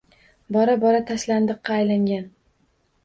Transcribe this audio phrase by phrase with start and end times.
[0.55, 2.29] Bora-bora tashlandiqqa aylangan